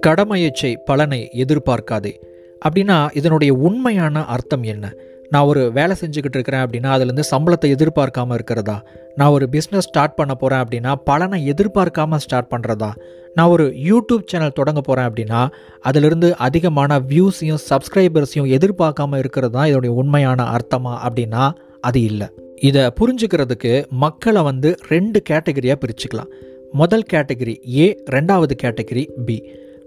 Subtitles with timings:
[0.00, 2.22] கடமையச்சை பலனை எதிர்பார்க்காதே.
[2.68, 4.94] அப்படின்னா இதனுடைய உண்மையான அர்த்தம் என்ன?
[5.30, 8.82] நான் ஒரு வேலை செஞ்சுக்கிட்டு இருக்கிறேன் அப்படின்னா அதுலேருந்து சம்பளத்தை எதிர்பார்க்காம இருக்கிறதா?
[9.14, 12.90] நான் ஒரு பிஸ்னஸ் ஸ்டார்ட் பண்ண போகிறேன் அப்படின்னா பலனை எதிர்பார்க்காம ஸ்டார்ட் பண்ணுறதா
[13.34, 15.48] நான் ஒரு யூடியூப் சேனல் தொடங்க போகிறேன் அப்படின்னா
[15.80, 22.26] அதிலிருந்து அதிகமான வியூஸையும் சப்ஸ்கிரைபர்ஸையும் எதிர்பார்க்காம இருக்கிறது தான் இதனுடைய உண்மையான அர்த்தமா அப்படின்னா அது இல்லை.
[22.68, 23.70] இதை புரிஞ்சுக்கிறதுக்கு
[24.02, 26.28] மக்களை வந்து ரெண்டு கேட்டகரியாக பிரிச்சுக்கலாம்.
[26.72, 29.36] முதல் கேட்டகரி ஏ ரெண்டாவது கேட்டகரி பி.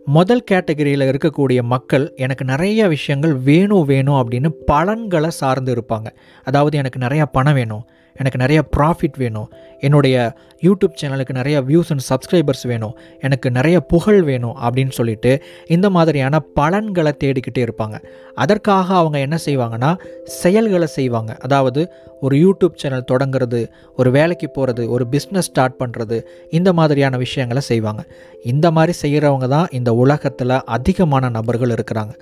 [0.05, 6.09] முதல் கேட்டகரியில் இருக்கக்கூடிய மக்கள் எனக்கு நிறைய விஷயங்கள் வேணும் வேணும் அப்படின்னு பலன்களை சார்ந்து இருப்பாங்க.
[6.43, 9.51] அதாவது எனக்கு நிறையா பணம் வேணும் எனக்கு நிறைய ப்ராஃபிட் வேணும்.
[9.79, 12.97] என்னுடைய யூடியூப் சேனலுக்கு நிறைய வியூஸ் அண்ட் சப்ஸ்கிரைபர்ஸ் வேணும்.
[13.19, 18.03] எனக்கு நிறைய புகழ் வேணும் அப்படின்னு சொல்லிட்டு இந்த மாதிரியான பலன்களை தேடிக்கிட்டே இருப்பாங்க.
[18.35, 21.37] அதற்காக அவங்க என்ன செய்வாங்கன்னா செயல்களை செய்வாங்க.
[21.39, 21.91] அதாவது
[22.21, 28.03] ஒரு யூடியூப் சேனல் தொடங்குறது ஒரு வேலைக்கு போகிறது ஒரு பிஸ்னஸ் ஸ்டார்ட் பண்ணுறது இந்த மாதிரியான விஷயங்களை செய்வாங்க.
[28.43, 32.15] இந்த மாதிரி செய்கிறவங்க தான் இந்த உலகத்தில் அதிகமான நபர்கள் இருக்கிறாங்க.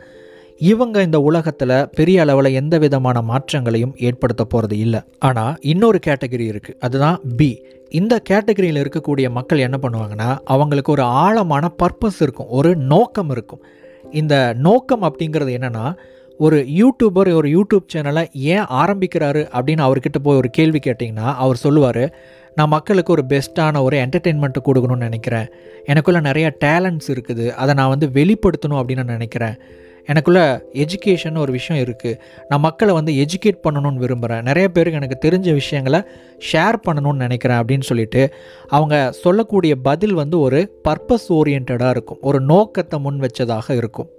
[0.57, 5.01] இவங்க இந்த உலகத்தில் பெரிய அளவில் எந்த விதமான மாற்றங்களையும் ஏற்படுத்த போகிறது இல்லை.
[5.19, 11.71] ஆனால் இன்னொரு கேட்டகரி இருக்குது அதுதான் பி இந்த கேட்டகரியில் இருக்கக்கூடிய மக்கள் என்ன பண்ணுவாங்கன்னா அவங்களுக்கு ஒரு ஆழமான
[11.83, 12.47] பர்பஸ் இருக்கும்.
[12.47, 13.63] ஒரு நோக்கம் இருக்கும்.
[14.11, 15.95] இந்த நோக்கம் அப்படிங்கிறது என்னென்னா
[16.37, 22.13] ஒரு யூடியூபர் ஒரு யூடியூப் சேனலை ஏன் ஆரம்பிக்கிறாரு அப்படின்னு அவர்கிட்ட போய் ஒரு கேள்வி கேட்டிங்கன்னா அவர் சொல்லுவார்
[22.55, 25.47] நான் மக்களுக்கு ஒரு பெஸ்ட்டான ஒரு என்டர்டெயின்மெண்ட்டு கொடுக்கணும்னு நினைக்கிறேன்.
[25.87, 27.49] எனக்குள்ளே நிறைய டேலண்ட்ஸ் இருக்குது.
[27.51, 29.55] அதை நான் வந்து வெளிப்படுத்தணும் அப்படின்னு நான் நினைக்கிறேன்.
[30.05, 35.53] எனக்குள்ள எஜுகேஷன் ஒரு விஷயம் இருக்குது நான் மக்களை வந்து எஜுகேட் பண்ணணும்னு விரும்புகிறேன் நிறைய பேருக்கு எனக்கு தெரிஞ்ச
[35.53, 36.01] விஷயங்களை
[36.51, 38.33] ஷேர் பண்ணணும்னு நினைக்கிறேன் அப்படின்னு சொல்லிட்டு
[38.67, 42.17] அவங்க சொல்லக்கூடிய பதில் வந்து ஒரு பர்பஸ் ஓரியன்டாக இருக்கும்.
[42.21, 44.09] ஒரு நோக்கத்தை முன் வச்சதாக இருக்கும்.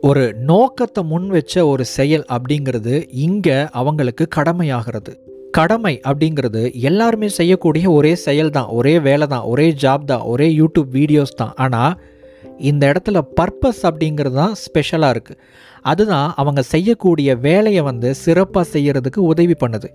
[0.00, 5.12] ஒரு நோக்கத்தை முன் வச்ச ஒரு செயல் அப்படிங்கிறது இங்கே அவங்களுக்கு கடமையாகிறது.
[5.50, 10.90] கடமை அப்படிங்கிறது எல்லாருமே செய்யக்கூடிய ஒரே செயல் தான் ஒரே வேலை தான் ஒரே ஜாப் தான் ஒரே யூடியூப்
[10.92, 11.52] வீடியோஸ் தான்.
[11.54, 12.00] ஆனால்
[12.58, 15.40] இந்த இடத்துல பர்பஸ் அப்படிங்கிறது தான் ஸ்பெஷலாக இருக்குது
[15.80, 19.88] அதுதான் அவங்க செய்யக்கூடிய வேலையை வந்து சிறப்பாக செய்கிறதுக்கு உதவி பண்ணுது.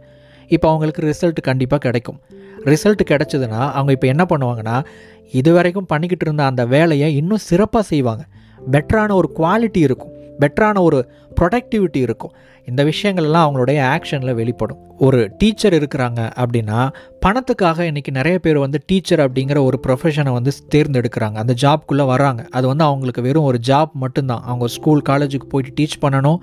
[0.47, 2.19] இப்போ அவங்களுக்கு ரிசல்ட் கண்டிப்பாக கிடைக்கும்.
[2.65, 4.83] ரிசல்ட் கிடைச்சதுன்னா அவங்க இப்போ என்ன பண்ணுவாங்கன்னா
[5.31, 8.25] இது வரைக்கும் பண்ணிக்கிட்டு இருந்த அந்த வேலையை இன்னும் சிறப்பாக செய்வாங்க.
[8.71, 10.13] பெட்டரான ஒரு குவாலிட்டி இருக்கும்.
[10.39, 11.11] பெட்டரான ஒரு
[11.41, 12.33] ப்ரொடக்டிவிட்டி இருக்கும்.
[12.65, 14.77] இந்த விஷயங்கள்லாம் அவங்களுடைய ஆக்ஷனில் வெளிப்படும்.
[14.97, 16.79] ஒரு டீச்சர் இருக்கிறாங்க அப்படின்னா
[17.25, 21.33] பணத்துக்காக இன்றைக்கி நிறைய பேர் வந்து டீச்சர் அப்படிங்கிற ஒரு ப்ரொஃபஷனை வந்து தேர்ந்தெடுக்கிறாங்க.
[21.33, 24.43] அந்த ஜாப்குள்ளே வராங்க அது வந்து அவங்களுக்கு வெறும் ஒரு ஜாப் மட்டும்தான்.
[24.43, 26.37] அவங்க ஸ்கூல் காலேஜுக்கு போயிட்டு டீச் பண்ணணும்.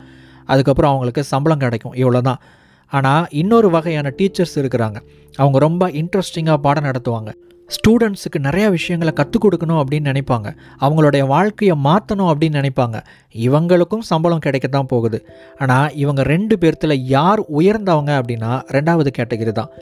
[0.44, 1.94] அதுக்கப்புறம் அவங்களுக்கு சம்பளம் கிடைக்கும்.
[1.94, 2.40] இவ்வளோ தான்
[2.86, 4.96] ஆனால் இன்னொரு வகையான டீச்சர்ஸ் இருக்கிறாங்க.
[5.36, 7.32] அவங்க ரொம்ப இன்ட்ரெஸ்டிங்காக பாடம் நடத்துவாங்க.
[7.74, 10.48] ஸ்டூடெண்ட்ஸுக்கு நிறையா விஷயங்களை கற்றுக் கொடுக்கணும் அப்படின்னு நினைப்பாங்க.
[10.80, 12.98] அவங்களுடைய வாழ்க்கையை மாற்றணும் அப்படின்னு நினைப்பாங்க.
[13.46, 15.20] இவங்களுக்கும் சம்பளம் கிடைக்க தான் போகுது.
[15.58, 19.72] ஆனால் இவங்க ரெண்டு பேர்த்தில் யார் உயர்ந்தவங்க அப்படின்னா ரெண்டாவது கேட்டகரி தான்.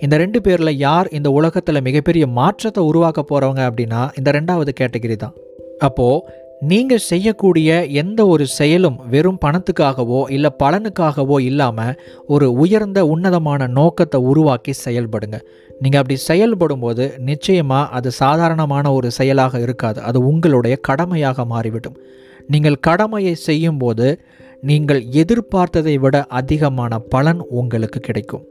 [0.00, 5.36] இந்த ரெண்டு பேரில் யார் இந்த உலகத்தில் மிகப்பெரிய மாற்றத்தை உருவாக்க போகிறவங்க அப்படின்னா இந்த ரெண்டாவது கேட்டகரி தான்.
[5.78, 7.68] அப்போது நீங்கள் செய்யக்கூடிய
[8.02, 11.96] எந்த ஒரு செயலும் வெறும் பணத்துக்காகவோ இல்லை பலனுக்காகவோ இல்லாமல்
[12.34, 15.38] ஒரு உயர்ந்த உன்னதமான நோக்கத்தை உருவாக்கி செயல்படுங்க.
[15.82, 20.00] நீங்கள் அப்படி செயல்படும் போது நிச்சயமாக அது சாதாரணமான ஒரு செயலாக இருக்காது.
[20.08, 21.98] அது உங்களுடைய கடமையாக மாறிவிடும்.
[22.52, 24.08] நீங்கள் கடமையை செய்யும்போது
[24.70, 28.44] நீங்கள் எதிர்பார்த்ததை விட அதிகமான பலன் உங்களுக்கு கிடைக்கும்.